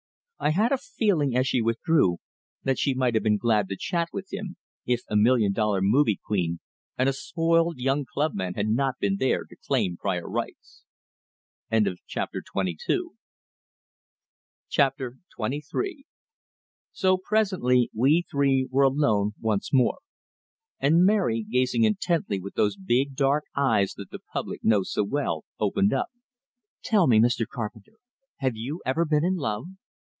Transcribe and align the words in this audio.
I 0.43 0.49
had 0.49 0.71
a 0.71 0.77
feeling, 0.79 1.35
as 1.35 1.45
she 1.45 1.61
withdrew, 1.61 2.17
that 2.63 2.79
she 2.79 2.95
might 2.95 3.13
have 3.13 3.21
been 3.21 3.37
glad 3.37 3.69
to 3.69 3.77
chat 3.77 4.07
with 4.11 4.33
him, 4.33 4.57
if 4.87 5.01
a 5.07 5.15
million 5.15 5.53
dollar 5.53 5.81
movie 5.83 6.19
queen 6.19 6.59
and 6.97 7.07
a 7.07 7.13
spoiled 7.13 7.77
young 7.77 8.05
club 8.11 8.33
man 8.33 8.55
had 8.55 8.67
not 8.67 8.95
been 8.99 9.17
there 9.17 9.43
to 9.45 9.55
claim 9.55 9.97
prior 9.97 10.27
rights. 10.27 10.83
XXIII 11.71 12.33
So 16.91 17.17
presently 17.23 17.91
we 17.93 18.23
three 18.27 18.67
were 18.71 18.83
alone 18.83 19.33
once 19.39 19.71
more; 19.71 19.99
and 20.79 21.05
Mary, 21.05 21.45
gazing 21.51 21.83
intently 21.83 22.39
with 22.39 22.55
those 22.55 22.75
big 22.77 23.13
dark 23.15 23.43
eyes 23.55 23.93
that 23.93 24.09
the 24.09 24.21
public 24.33 24.63
knows 24.63 24.91
so 24.91 25.03
well, 25.03 25.45
opened 25.59 25.93
up: 25.93 26.07
"Tell 26.83 27.05
me, 27.05 27.19
Mr. 27.19 27.45
Carpenter! 27.47 27.99
Have 28.37 28.55
you 28.55 28.81
ever 28.87 29.05
been 29.05 29.23
in 29.23 29.35
love?" 29.35 29.65